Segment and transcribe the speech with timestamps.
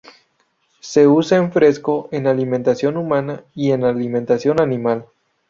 [0.79, 5.05] Se usa en fresco en alimentación humana y en alimentación animal.